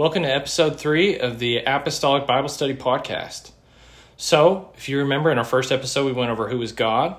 [0.00, 3.50] Welcome to episode three of the Apostolic Bible Study Podcast.
[4.16, 7.16] So, if you remember, in our first episode, we went over who is God.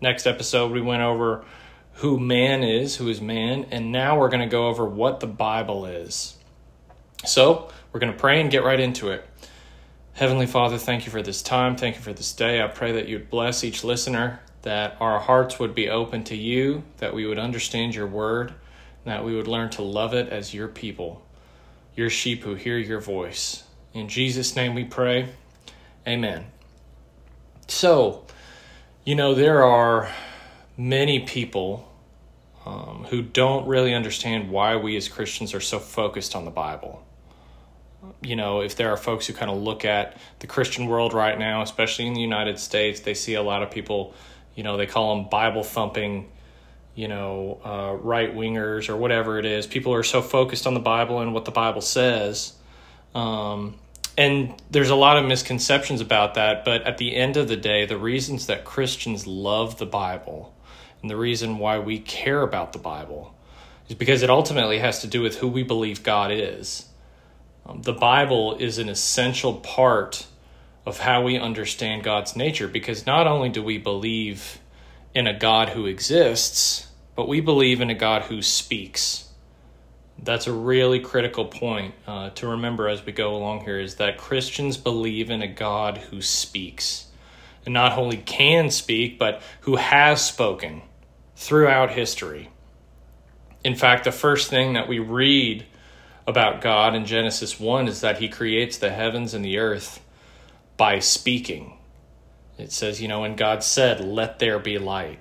[0.00, 1.44] Next episode, we went over
[1.96, 5.26] who man is, who is man, and now we're going to go over what the
[5.26, 6.38] Bible is.
[7.26, 9.22] So, we're going to pray and get right into it.
[10.14, 11.76] Heavenly Father, thank you for this time.
[11.76, 12.62] Thank you for this day.
[12.62, 16.82] I pray that you'd bless each listener, that our hearts would be open to you,
[16.96, 18.54] that we would understand your word,
[19.04, 21.25] that we would learn to love it as your people,
[21.96, 23.64] your sheep who hear your voice.
[23.94, 25.30] In Jesus' name we pray.
[26.06, 26.44] Amen.
[27.66, 28.26] So,
[29.04, 30.10] you know, there are
[30.76, 31.90] many people
[32.66, 37.02] um, who don't really understand why we as Christians are so focused on the Bible.
[38.22, 41.38] You know, if there are folks who kind of look at the Christian world right
[41.38, 44.14] now, especially in the United States, they see a lot of people,
[44.54, 46.30] you know, they call them Bible thumping,
[46.96, 49.66] you know, uh, right wingers or whatever it is.
[49.66, 52.54] People are so focused on the Bible and what the Bible says.
[53.14, 53.76] Um,
[54.18, 57.84] and there's a lot of misconceptions about that, but at the end of the day,
[57.84, 60.54] the reasons that Christians love the Bible
[61.02, 63.34] and the reason why we care about the Bible
[63.88, 66.86] is because it ultimately has to do with who we believe God is.
[67.66, 70.26] Um, the Bible is an essential part
[70.86, 74.60] of how we understand God's nature because not only do we believe
[75.16, 79.30] in a God who exists, but we believe in a God who speaks.
[80.22, 84.18] That's a really critical point uh, to remember as we go along here is that
[84.18, 87.06] Christians believe in a God who speaks
[87.64, 90.82] and not only can speak, but who has spoken
[91.34, 92.50] throughout history.
[93.64, 95.64] In fact, the first thing that we read
[96.26, 99.98] about God in Genesis 1 is that he creates the heavens and the earth
[100.76, 101.75] by speaking.
[102.58, 105.18] It says, you know, and God said, Let there be light.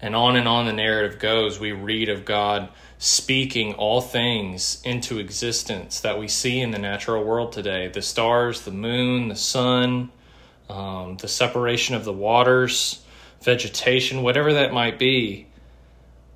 [0.00, 1.60] And on and on the narrative goes.
[1.60, 7.22] We read of God speaking all things into existence that we see in the natural
[7.22, 10.10] world today the stars, the moon, the sun,
[10.68, 13.02] um, the separation of the waters,
[13.42, 15.46] vegetation, whatever that might be.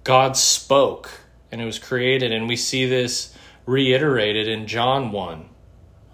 [0.03, 1.11] God spoke
[1.51, 2.33] and it was created.
[2.33, 3.35] And we see this
[3.65, 5.49] reiterated in John 1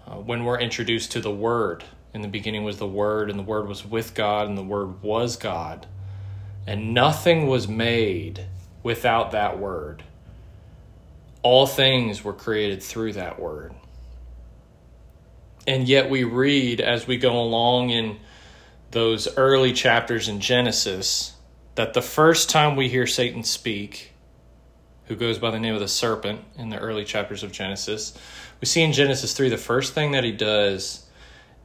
[0.05, 1.83] uh, when we're introduced to the Word.
[2.13, 5.01] In the beginning was the Word, and the Word was with God, and the Word
[5.01, 5.87] was God.
[6.67, 8.45] And nothing was made
[8.83, 10.03] without that Word.
[11.41, 13.73] All things were created through that Word.
[15.65, 18.19] And yet we read as we go along in
[18.91, 21.33] those early chapters in Genesis
[21.75, 24.11] that the first time we hear Satan speak,
[25.05, 28.17] who goes by the name of the serpent in the early chapters of Genesis,
[28.59, 31.05] we see in Genesis 3 the first thing that he does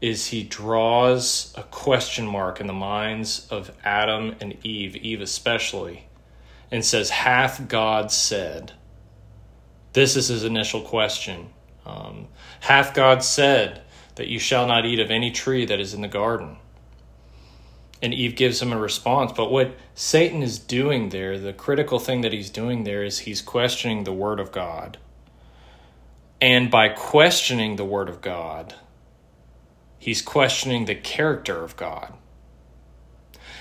[0.01, 6.07] is he draws a question mark in the minds of Adam and Eve, Eve especially,
[6.71, 8.73] and says, Hath God said?
[9.95, 11.49] This is his initial question.
[11.87, 12.29] Um,
[12.61, 13.83] hath God said
[14.17, 16.59] that you shall not eat of any tree that is in the garden?
[18.03, 19.33] And Eve gives him a response.
[19.33, 23.41] But what Satan is doing there, the critical thing that he's doing there is he's
[23.41, 24.99] questioning the Word of God.
[26.43, 28.75] And by questioning the Word of God,
[29.99, 32.12] he's questioning the character of God.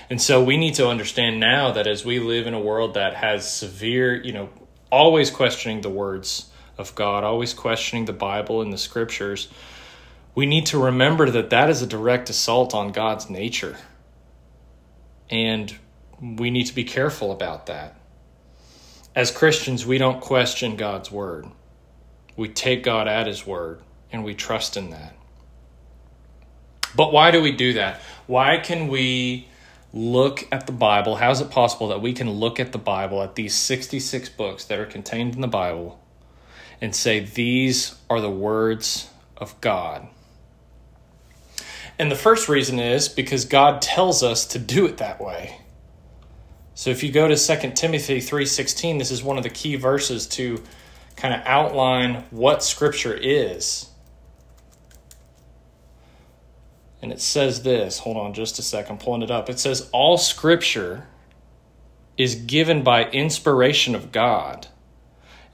[0.08, 3.14] And so we need to understand now that as we live in a world that
[3.14, 4.48] has severe, you know,
[4.90, 6.48] always questioning the words
[6.78, 9.48] of God, always questioning the Bible and the scriptures,
[10.34, 13.76] we need to remember that that is a direct assault on God's nature.
[15.28, 15.74] And
[16.20, 17.98] we need to be careful about that.
[19.14, 21.46] As Christians, we don't question God's word.
[22.36, 23.80] We take God at his word
[24.12, 25.15] and we trust in that.
[26.96, 28.00] But why do we do that?
[28.26, 29.48] Why can we
[29.92, 31.16] look at the Bible?
[31.16, 34.64] How is it possible that we can look at the Bible, at these 66 books
[34.64, 36.00] that are contained in the Bible,
[36.80, 40.08] and say, These are the words of God?
[41.98, 45.60] And the first reason is because God tells us to do it that way.
[46.74, 50.26] So if you go to 2 Timothy 3:16, this is one of the key verses
[50.28, 50.62] to
[51.16, 53.88] kind of outline what scripture is.
[57.02, 59.50] And it says this, hold on just a second, I'm pulling it up.
[59.50, 61.06] It says all scripture
[62.16, 64.68] is given by inspiration of God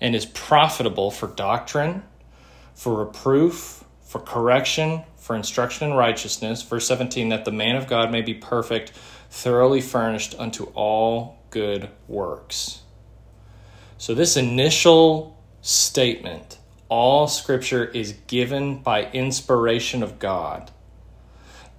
[0.01, 2.03] and is profitable for doctrine,
[2.75, 6.63] for reproof, for correction, for instruction in righteousness.
[6.63, 8.91] Verse 17, that the man of God may be perfect,
[9.31, 12.83] thoroughly furnished unto all good works.
[13.99, 16.59] So, this initial statement,
[16.89, 20.73] all scripture is given by inspiration of God.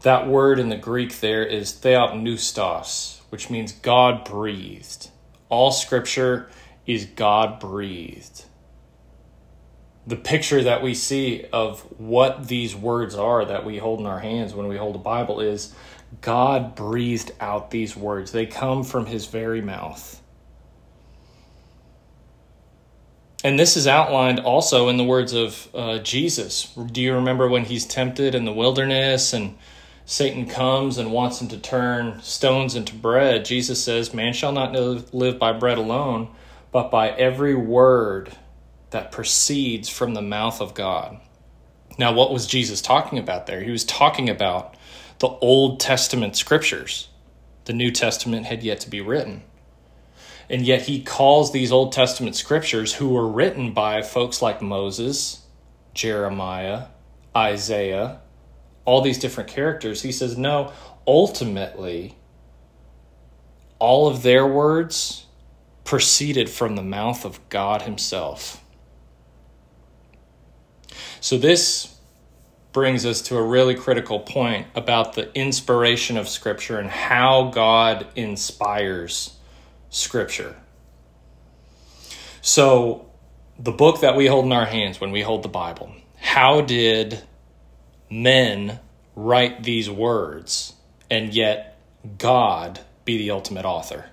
[0.04, 5.10] That word in the Greek there is theopneustos, which means God breathed.
[5.50, 6.50] All scripture
[6.86, 8.46] is God breathed.
[10.06, 14.20] the picture that we see of what these words are that we hold in our
[14.20, 15.74] hands when we hold a Bible is
[16.22, 18.32] God breathed out these words.
[18.32, 20.22] They come from his very mouth.
[23.46, 26.74] And this is outlined also in the words of uh, Jesus.
[26.92, 29.58] Do you remember when he's tempted in the wilderness and
[30.06, 33.46] Satan comes and wants him to turn stones into bread?
[33.46, 36.30] Jesus says, Man shall not live by bread alone,
[36.72, 38.36] but by every word
[38.90, 41.20] that proceeds from the mouth of God.
[41.98, 43.62] Now, what was Jesus talking about there?
[43.62, 44.76] He was talking about
[45.20, 47.10] the Old Testament scriptures.
[47.66, 49.44] The New Testament had yet to be written.
[50.50, 55.46] And yet he calls these Old Testament scriptures, who were written by folks like Moses,
[55.94, 56.88] Jeremiah,
[57.36, 58.20] Isaiah,
[58.86, 60.72] all these different characters, he says, no,
[61.08, 62.16] ultimately,
[63.80, 65.26] all of their words
[65.84, 68.64] proceeded from the mouth of God Himself.
[71.20, 71.98] So, this
[72.72, 78.08] brings us to a really critical point about the inspiration of Scripture and how God
[78.16, 79.38] inspires
[79.90, 80.56] Scripture.
[82.42, 83.12] So,
[83.60, 87.22] the book that we hold in our hands when we hold the Bible, how did
[88.22, 88.80] men
[89.16, 90.74] write these words
[91.10, 91.80] and yet
[92.18, 94.06] God be the ultimate author?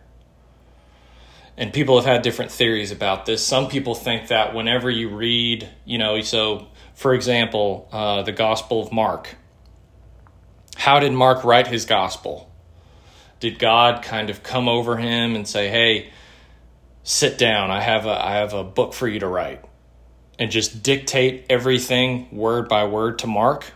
[1.57, 3.45] And people have had different theories about this.
[3.47, 6.69] Some people think that whenever you read, you know, so
[7.01, 9.37] for example, uh, the Gospel of Mark.
[10.77, 12.51] How did Mark write his gospel?
[13.41, 16.11] Did God kind of come over him and say, "Hey,
[17.03, 17.71] sit down.
[17.71, 19.65] I have a I have a book for you to write,"
[20.39, 23.73] and just dictate everything word by word to Mark?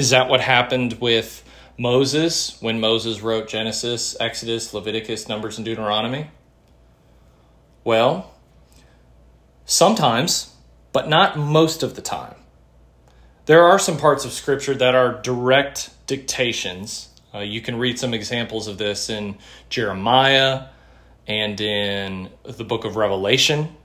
[0.00, 1.44] Is that what happened with
[1.76, 6.30] Moses when Moses wrote Genesis, Exodus, Leviticus, Numbers, and Deuteronomy?
[7.84, 8.32] Well,
[9.66, 10.56] sometimes
[10.94, 12.34] but not most of the time.
[13.44, 17.10] There are some parts of Scripture that are direct dictations.
[17.34, 19.36] Uh, you can read some examples of this in
[19.68, 20.68] Jeremiah
[21.26, 23.76] and in the book of Revelation,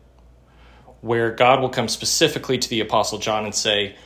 [1.02, 3.98] where God will come specifically to the Apostle John and say,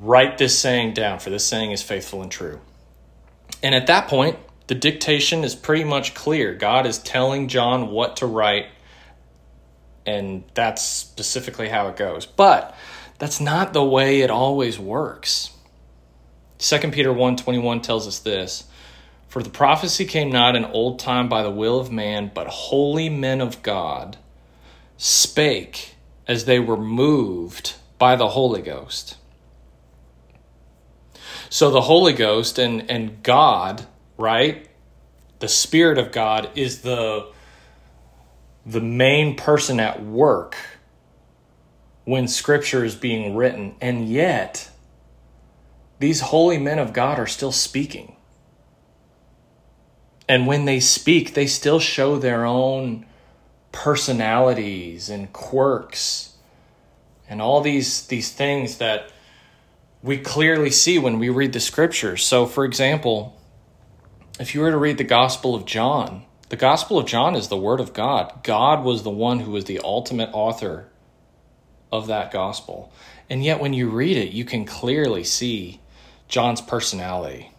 [0.00, 2.60] Write this saying down, for this saying is faithful and true.
[3.62, 6.54] And at that point, the dictation is pretty much clear.
[6.54, 8.66] God is telling John what to write
[10.06, 12.26] and that's specifically how it goes.
[12.26, 12.74] But
[13.18, 15.50] that's not the way it always works.
[16.58, 18.64] 2 Peter 1:21 tells us this,
[19.28, 23.08] for the prophecy came not in old time by the will of man, but holy
[23.08, 24.18] men of God
[24.96, 25.94] spake
[26.26, 29.16] as they were moved by the Holy Ghost.
[31.50, 33.86] So the Holy Ghost and and God,
[34.16, 34.68] right?
[35.40, 37.32] The Spirit of God is the
[38.64, 40.56] the main person at work
[42.04, 44.70] when scripture is being written, and yet
[45.98, 48.14] these holy men of God are still speaking.
[50.28, 53.06] And when they speak, they still show their own
[53.72, 56.36] personalities and quirks
[57.28, 59.10] and all these these things that
[60.02, 62.24] we clearly see when we read the scriptures.
[62.24, 63.40] So for example,
[64.38, 67.56] if you were to read the Gospel of John, the Gospel of John is the
[67.56, 68.42] Word of God.
[68.42, 70.88] God was the one who was the ultimate author
[71.92, 72.92] of that Gospel.
[73.28, 75.80] And yet, when you read it, you can clearly see
[76.26, 77.52] John's personality.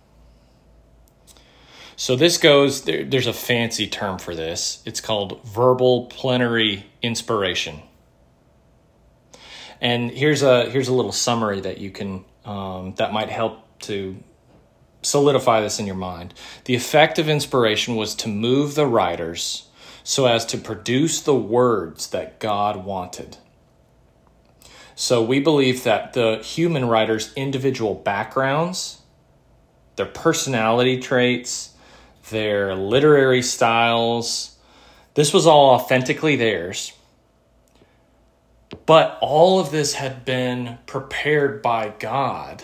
[1.95, 4.81] So, this goes, there, there's a fancy term for this.
[4.85, 7.81] It's called verbal plenary inspiration.
[9.79, 14.17] And here's a here's a little summary that you can um, that might help to
[15.01, 16.33] solidify this in your mind.
[16.65, 19.67] The effect of inspiration was to move the writers
[20.03, 23.37] so as to produce the words that God wanted.
[24.95, 29.01] So we believe that the human writer's individual backgrounds,
[29.95, 31.73] their personality traits,
[32.29, 34.57] their literary styles,
[35.13, 36.93] this was all authentically theirs.
[38.85, 42.63] But all of this had been prepared by God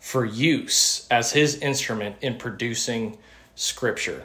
[0.00, 3.18] for use as his instrument in producing
[3.54, 4.24] scripture.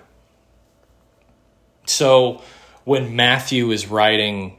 [1.86, 2.42] So
[2.84, 4.58] when Matthew is writing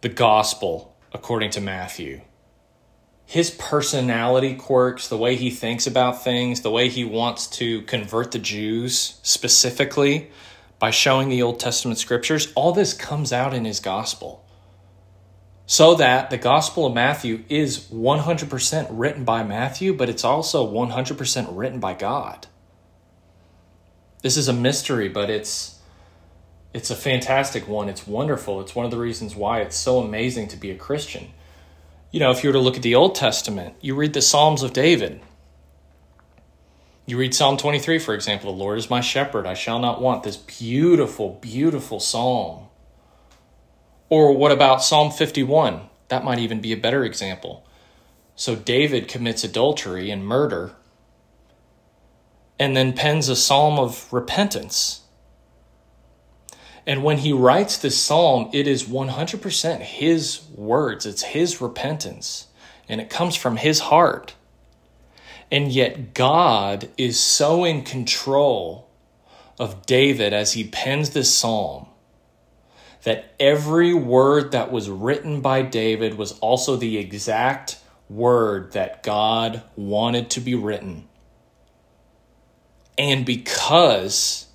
[0.00, 2.22] the gospel according to Matthew,
[3.26, 8.30] his personality quirks, the way he thinks about things, the way he wants to convert
[8.30, 10.30] the Jews specifically
[10.78, 14.44] by showing the Old Testament scriptures, all this comes out in his gospel
[15.66, 21.48] so that the Gospel of Matthew is 100% written by Matthew, but it's also 100%
[21.50, 22.46] written by God.
[24.22, 25.78] This is a mystery, but it's
[26.74, 27.90] it's a fantastic one.
[27.90, 28.60] It's wonderful.
[28.62, 31.28] It's one of the reasons why it's so amazing to be a Christian.
[32.10, 34.62] You know, if you were to look at the Old Testament, you read the Psalms
[34.62, 35.20] of David.
[37.04, 40.22] You read Psalm 23, for example, the Lord is my shepherd, I shall not want.
[40.22, 42.68] This beautiful, beautiful psalm.
[44.12, 45.88] Or what about Psalm 51?
[46.08, 47.66] That might even be a better example.
[48.36, 50.72] So David commits adultery and murder
[52.58, 55.00] and then pens a psalm of repentance.
[56.86, 62.48] And when he writes this psalm, it is 100% his words, it's his repentance,
[62.90, 64.34] and it comes from his heart.
[65.50, 68.90] And yet, God is so in control
[69.58, 71.86] of David as he pens this psalm
[73.02, 77.78] that every word that was written by David was also the exact
[78.08, 81.08] word that God wanted to be written.
[82.96, 84.46] And because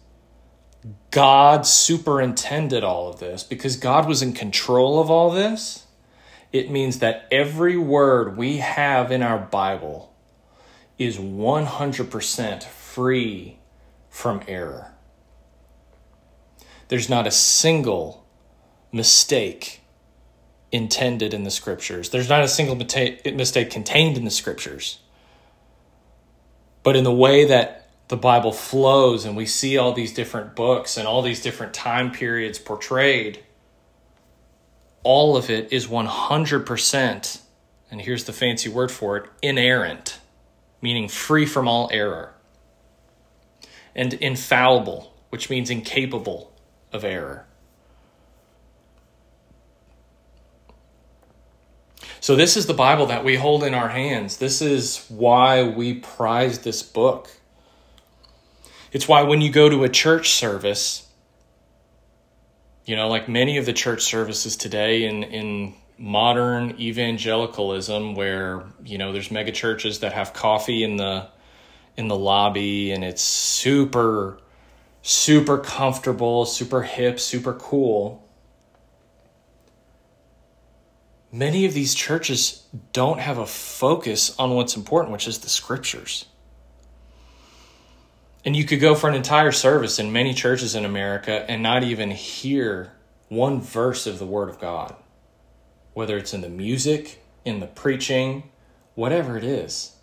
[1.12, 5.86] God superintended all of this, because God was in control of all this,
[6.54, 10.14] it means that every word we have in our Bible
[10.98, 13.60] is 100% free
[14.10, 14.94] from error.
[16.88, 18.27] There's not a single
[18.92, 19.82] mistake
[20.72, 22.10] intended in the scriptures.
[22.10, 25.00] There's not a single mistake contained in the scriptures.
[26.84, 30.98] But in the way that the Bible flows and we see all these different books
[30.98, 33.44] and all these different time periods portrayed,
[35.04, 37.42] all of it is 100%,
[37.92, 40.20] and here's the fancy word for it inerrant,
[40.82, 42.34] meaning free from all error,
[43.96, 46.54] and infallible, which means incapable
[46.92, 47.46] of error.
[52.28, 54.36] So, this is the Bible that we hold in our hands.
[54.36, 57.30] This is why we prize this book.
[58.92, 61.08] It's why when you go to a church service,
[62.84, 68.98] you know, like many of the church services today in, in modern evangelicalism, where, you
[68.98, 71.30] know, there's mega churches that have coffee in the
[71.96, 74.38] in the lobby and it's super
[75.02, 78.27] super comfortable, super hip, super cool.
[81.32, 86.26] Many of these churches don't have a focus on what's important, which is the scriptures.
[88.46, 91.84] And you could go for an entire service in many churches in America and not
[91.84, 92.94] even hear
[93.28, 94.96] one verse of the Word of God,
[95.94, 98.50] whether it's in the music, in the preaching,
[98.96, 99.98] whatever it is.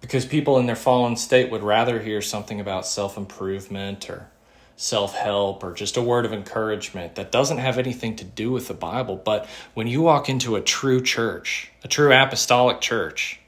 [0.00, 4.30] Because people in their fallen state would rather hear something about self improvement or
[4.76, 8.68] self help or just a word of encouragement that doesn't have anything to do with
[8.68, 9.16] the Bible.
[9.16, 13.40] But when you walk into a true church, a true apostolic church,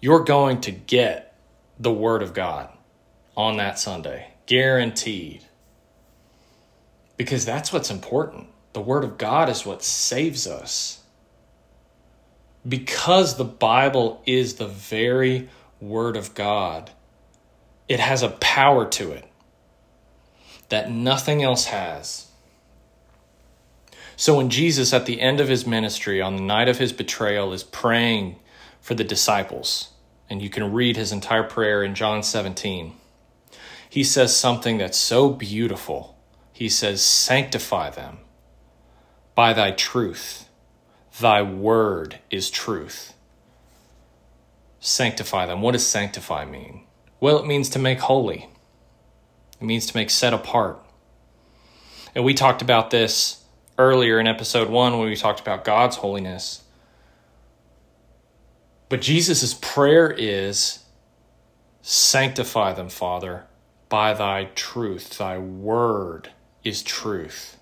[0.00, 1.34] you're going to get
[1.78, 2.68] the Word of God
[3.36, 5.44] on that Sunday, guaranteed.
[7.16, 8.48] Because that's what's important.
[8.72, 11.02] The Word of God is what saves us.
[12.66, 15.48] Because the Bible is the very
[15.80, 16.90] Word of God,
[17.88, 19.29] it has a power to it
[20.70, 22.28] that nothing else has.
[24.16, 27.52] So when Jesus, at the end of his ministry, on the night of his betrayal,
[27.52, 28.36] is praying
[28.80, 29.90] for the disciples,
[30.28, 32.94] and you can read his entire prayer in John 17,
[33.88, 36.18] he says something that's so beautiful.
[36.52, 38.18] He says, Sanctify them
[39.34, 40.48] by thy truth.
[41.18, 43.14] Thy word is truth.
[44.80, 45.62] Sanctify them.
[45.62, 46.84] What does sanctify mean?
[47.20, 48.49] Well, it means to make holy.
[49.60, 50.80] It means to make set apart.
[52.14, 53.44] And we talked about this
[53.78, 56.62] earlier in episode one when we talked about God's holiness.
[58.88, 60.84] But Jesus' prayer is
[61.82, 63.46] sanctify them, Father,
[63.88, 65.18] by thy truth.
[65.18, 66.30] Thy word
[66.64, 67.56] is truth.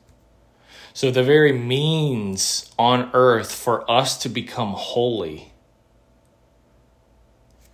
[0.94, 5.52] So, the very means on earth for us to become holy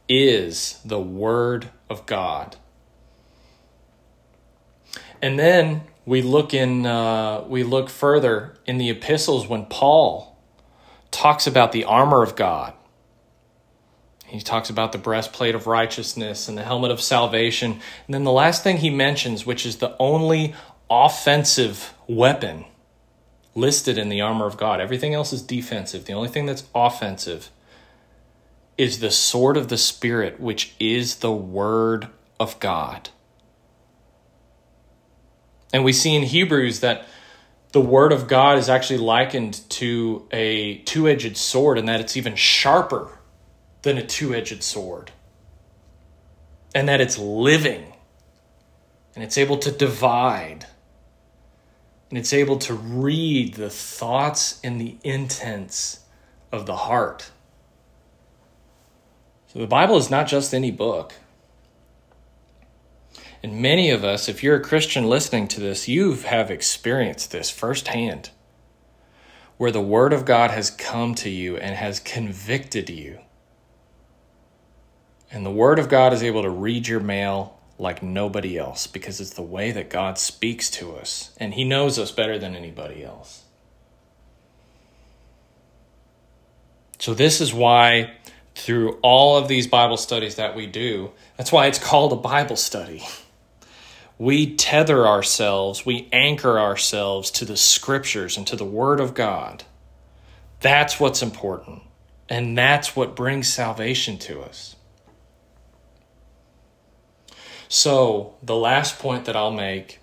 [0.09, 2.57] is the Word of God.
[5.23, 10.39] And then we look in uh, we look further in the epistles when Paul
[11.11, 12.75] talks about the armor of God.
[14.27, 17.73] He talks about the breastplate of righteousness and the helmet of salvation.
[17.73, 20.55] And then the last thing he mentions, which is the only
[20.91, 22.65] offensive weapon
[23.55, 24.81] listed in the armor of God.
[24.81, 26.07] Everything else is defensive.
[26.07, 27.51] The only thing that's offensive
[28.77, 32.09] is the sword of the Spirit, which is the word
[32.41, 33.11] of God.
[35.75, 37.05] And we see in Hebrews that
[37.73, 42.17] the word of God is actually likened to a two edged sword, and that it's
[42.17, 43.19] even sharper
[43.83, 45.11] than a two edged sword.
[46.77, 47.93] And that it's living
[49.17, 50.67] and it's able to divide.
[52.15, 55.99] and it's able to read the thoughts and the intents
[56.53, 57.33] of the heart.
[59.49, 61.15] So the Bible is not just any book.
[63.45, 67.51] And many of us, if you're a Christian listening to this, you have experienced this
[67.51, 68.31] firsthand,
[69.59, 73.19] where the Word of God has come to you and has convicted you.
[75.31, 79.21] And the Word of God is able to read your mail like nobody else because
[79.21, 83.05] it's the way that God speaks to us, and He knows us better than anybody
[83.05, 83.43] else.
[86.99, 88.15] So, this is why
[88.55, 91.11] through all of these Bible studies that we do.
[91.37, 93.03] That's why it's called a Bible study.
[94.19, 99.65] We tether ourselves, we anchor ourselves to the scriptures and to the Word of God.
[100.61, 101.83] That's what's important.
[102.29, 104.77] And that's what brings salvation to us.
[107.69, 110.01] So, the last point that I'll make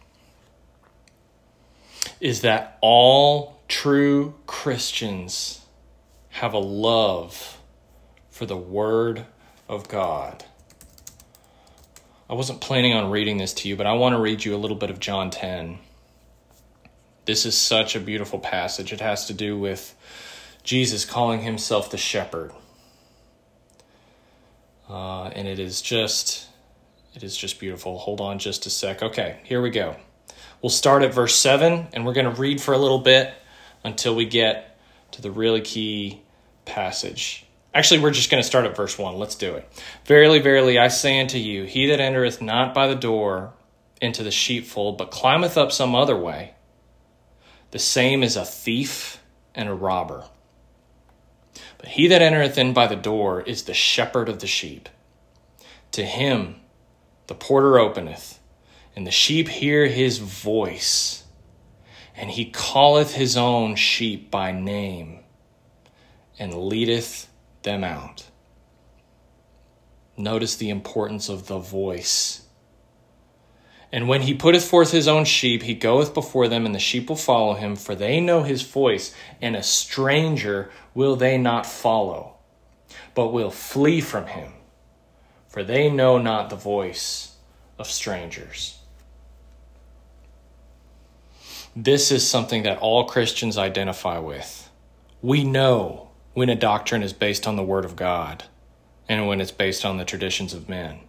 [2.19, 5.61] is that all true Christians
[6.29, 7.59] have a love
[8.29, 9.25] for the Word
[9.67, 10.43] of God.
[12.31, 14.57] I wasn't planning on reading this to you, but I want to read you a
[14.57, 15.79] little bit of John 10.
[17.25, 18.93] This is such a beautiful passage.
[18.93, 19.93] It has to do with
[20.63, 22.53] Jesus calling himself the shepherd.
[24.89, 26.47] Uh, and it is just
[27.13, 27.97] it is just beautiful.
[27.97, 29.03] Hold on just a sec.
[29.03, 29.97] Okay, here we go.
[30.61, 33.33] We'll start at verse 7 and we're going to read for a little bit
[33.83, 34.79] until we get
[35.11, 36.21] to the really key
[36.63, 37.45] passage.
[37.73, 39.17] Actually, we're just going to start at verse 1.
[39.17, 39.67] Let's do it.
[40.05, 43.53] Verily, verily, I say unto you, he that entereth not by the door
[44.01, 46.55] into the sheepfold, but climbeth up some other way,
[47.69, 49.21] the same is a thief
[49.55, 50.25] and a robber.
[51.77, 54.89] But he that entereth in by the door is the shepherd of the sheep.
[55.93, 56.57] To him
[57.27, 58.39] the porter openeth,
[58.93, 61.23] and the sheep hear his voice,
[62.15, 65.19] and he calleth his own sheep by name,
[66.37, 67.29] and leadeth
[67.63, 68.25] them out.
[70.17, 72.43] Notice the importance of the voice.
[73.91, 77.09] And when he putteth forth his own sheep, he goeth before them, and the sheep
[77.09, 82.37] will follow him, for they know his voice, and a stranger will they not follow,
[83.15, 84.53] but will flee from him,
[85.49, 87.35] for they know not the voice
[87.77, 88.77] of strangers.
[91.75, 94.69] This is something that all Christians identify with.
[95.21, 98.45] We know when a doctrine is based on the Word of God
[99.07, 100.99] and when it's based on the traditions of men.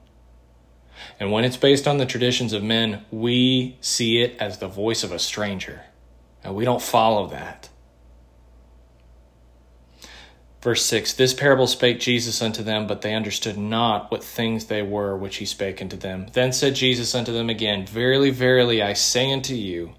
[1.19, 5.05] And when it's based on the traditions of men, we see it as the voice
[5.05, 5.83] of a stranger.
[6.45, 7.69] And we don't follow that.
[10.63, 14.83] Verse 6 This parable spake Jesus unto them, but they understood not what things they
[14.83, 16.29] were which he spake unto them.
[16.33, 19.95] Then said Jesus unto them again, Verily, verily, I say unto you,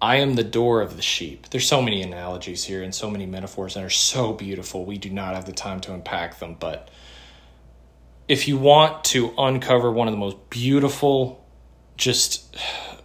[0.00, 1.48] I am the door of the sheep.
[1.48, 4.84] There's so many analogies here and so many metaphors that are so beautiful.
[4.84, 6.90] We do not have the time to unpack them, but
[8.28, 11.46] if you want to uncover one of the most beautiful,
[11.96, 12.56] just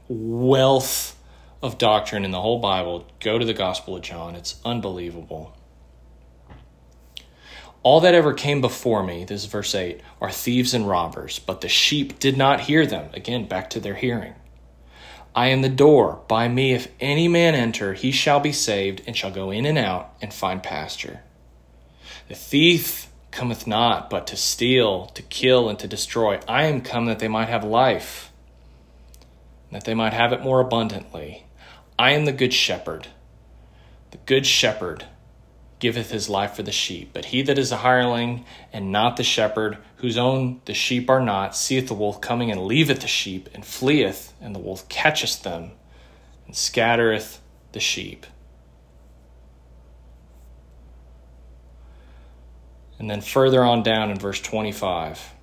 [0.10, 1.18] wealth
[1.62, 4.36] of doctrine in the whole Bible, go to the Gospel of John.
[4.36, 5.56] It's unbelievable.
[7.84, 11.62] All that ever came before me, this is verse 8, are thieves and robbers, but
[11.62, 13.10] the sheep did not hear them.
[13.14, 14.36] Again, back to their hearing.
[15.36, 16.22] I am the door.
[16.28, 19.78] By me, if any man enter, he shall be saved, and shall go in and
[19.78, 21.22] out and find pasture.
[22.28, 26.40] The thief cometh not but to steal, to kill, and to destroy.
[26.48, 28.32] I am come that they might have life,
[29.72, 31.46] that they might have it more abundantly.
[31.98, 33.08] I am the good shepherd.
[34.12, 35.06] The good shepherd
[35.80, 37.12] giveth his life for the sheep.
[37.14, 41.22] But he that is a hireling and not the shepherd, whose own the sheep are
[41.22, 45.44] not, seeth the wolf coming and leaveth the sheep and fleeth, and the wolf catcheth
[45.44, 45.72] them
[46.48, 47.40] and scattereth
[47.72, 48.26] the sheep.
[52.98, 55.34] And then further on down in verse 25,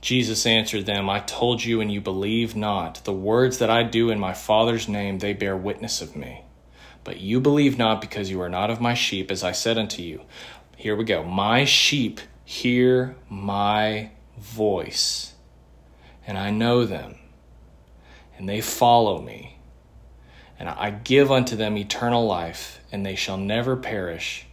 [0.00, 3.02] Jesus answered them, I told you, and you believe not.
[3.04, 6.42] The words that I do in my Father's name, they bear witness of me.
[7.02, 10.02] But you believe not because you are not of my sheep, as I said unto
[10.02, 10.22] you.
[10.76, 11.24] Here we go.
[11.24, 15.32] My sheep hear my voice,
[16.26, 17.16] and I know them,
[18.36, 19.58] and they follow me.
[20.58, 24.46] And I give unto them eternal life, and they shall never perish,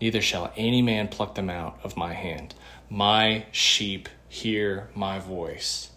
[0.00, 2.54] neither shall any man pluck them out of my hand.
[2.88, 5.90] My sheep hear my voice.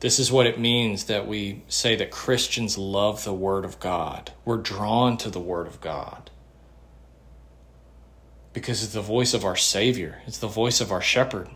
[0.00, 4.32] This is what it means that we say that Christians love the Word of God.
[4.44, 6.28] We're drawn to the Word of God
[8.52, 11.48] because it's the voice of our Savior, it's the voice of our shepherd.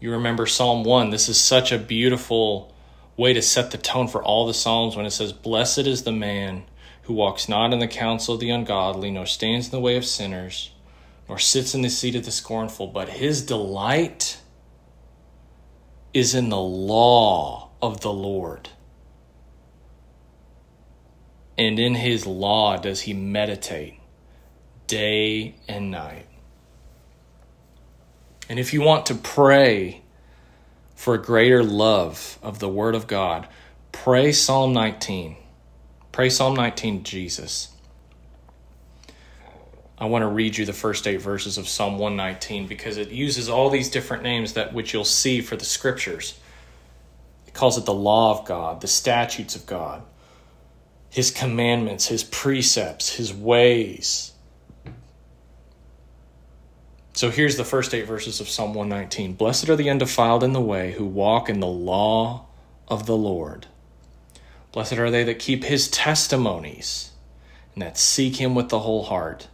[0.00, 1.10] You remember Psalm 1.
[1.10, 2.74] This is such a beautiful
[3.16, 6.12] way to set the tone for all the Psalms when it says, Blessed is the
[6.12, 6.64] man
[7.02, 10.04] who walks not in the counsel of the ungodly, nor stands in the way of
[10.04, 10.72] sinners,
[11.28, 14.40] nor sits in the seat of the scornful, but his delight
[16.12, 18.68] is in the law of the Lord.
[21.56, 24.00] And in his law does he meditate
[24.86, 26.26] day and night.
[28.48, 30.02] And if you want to pray
[30.94, 33.48] for a greater love of the Word of God,
[33.92, 35.36] pray Psalm 19.
[36.12, 37.70] Pray Psalm 19, Jesus.
[39.96, 43.48] I want to read you the first eight verses of Psalm 119 because it uses
[43.48, 46.38] all these different names that which you'll see for the scriptures.
[47.46, 50.02] It calls it the law of God, the statutes of God,
[51.08, 54.33] his commandments, his precepts, his ways,
[57.14, 60.60] so here's the first eight verses of Psalm 119 Blessed are the undefiled in the
[60.60, 62.46] way who walk in the law
[62.88, 63.68] of the Lord.
[64.72, 67.12] Blessed are they that keep his testimonies
[67.72, 69.46] and that seek him with the whole heart.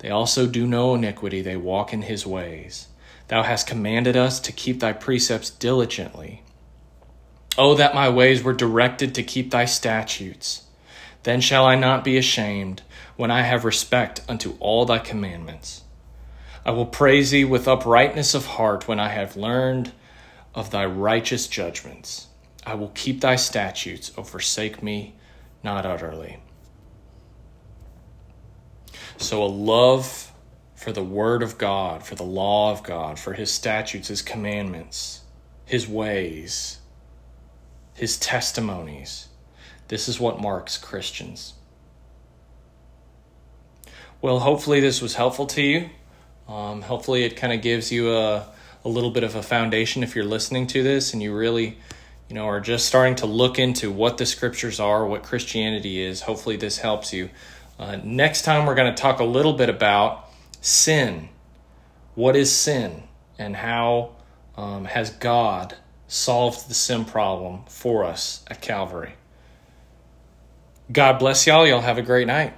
[0.00, 2.88] They also do no iniquity, they walk in his ways.
[3.28, 6.42] Thou hast commanded us to keep thy precepts diligently.
[7.56, 10.64] Oh, that my ways were directed to keep thy statutes.
[11.22, 12.82] Then shall I not be ashamed
[13.14, 15.82] when I have respect unto all thy commandments.
[16.66, 19.92] I will praise thee with uprightness of heart when I have learned
[20.52, 22.26] of thy righteous judgments.
[22.66, 25.14] I will keep thy statutes, O forsake me
[25.62, 26.40] not utterly.
[29.16, 30.32] So, a love
[30.74, 35.20] for the word of God, for the law of God, for his statutes, his commandments,
[35.66, 36.80] his ways,
[37.94, 39.28] his testimonies.
[39.86, 41.54] This is what marks Christians.
[44.20, 45.90] Well, hopefully, this was helpful to you.
[46.48, 48.46] Um, hopefully, it kind of gives you a,
[48.84, 51.78] a little bit of a foundation if you're listening to this and you really,
[52.28, 56.22] you know, are just starting to look into what the scriptures are, what Christianity is.
[56.22, 57.30] Hopefully, this helps you.
[57.78, 60.28] Uh, next time, we're going to talk a little bit about
[60.60, 61.28] sin.
[62.14, 63.02] What is sin,
[63.38, 64.12] and how
[64.56, 65.76] um, has God
[66.08, 69.14] solved the sin problem for us at Calvary?
[70.90, 71.66] God bless y'all.
[71.66, 72.56] Y'all have a great night.